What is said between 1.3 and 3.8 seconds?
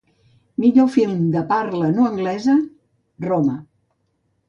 de parla no anglesa: ‘Roma’